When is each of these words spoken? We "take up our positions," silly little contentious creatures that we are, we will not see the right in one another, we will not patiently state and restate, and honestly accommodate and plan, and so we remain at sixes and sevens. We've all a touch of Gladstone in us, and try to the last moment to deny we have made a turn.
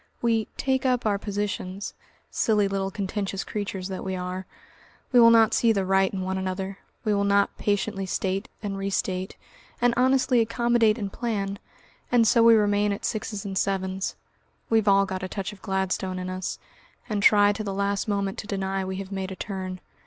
We 0.19 0.45
"take 0.57 0.83
up 0.83 1.05
our 1.05 1.19
positions," 1.19 1.93
silly 2.31 2.67
little 2.67 2.89
contentious 2.89 3.43
creatures 3.43 3.87
that 3.89 4.03
we 4.03 4.15
are, 4.15 4.47
we 5.11 5.19
will 5.19 5.29
not 5.29 5.53
see 5.53 5.71
the 5.71 5.85
right 5.85 6.11
in 6.11 6.21
one 6.23 6.39
another, 6.39 6.79
we 7.05 7.13
will 7.13 7.23
not 7.23 7.55
patiently 7.59 8.07
state 8.07 8.49
and 8.63 8.79
restate, 8.79 9.37
and 9.79 9.93
honestly 9.95 10.39
accommodate 10.39 10.97
and 10.97 11.13
plan, 11.13 11.59
and 12.11 12.27
so 12.27 12.41
we 12.41 12.55
remain 12.55 12.91
at 12.91 13.05
sixes 13.05 13.45
and 13.45 13.59
sevens. 13.59 14.15
We've 14.71 14.87
all 14.87 15.05
a 15.07 15.27
touch 15.29 15.53
of 15.53 15.61
Gladstone 15.61 16.17
in 16.17 16.31
us, 16.31 16.57
and 17.07 17.21
try 17.21 17.53
to 17.53 17.63
the 17.63 17.71
last 17.71 18.07
moment 18.07 18.39
to 18.39 18.47
deny 18.47 18.83
we 18.83 18.95
have 18.95 19.11
made 19.11 19.29
a 19.31 19.35
turn. 19.35 19.81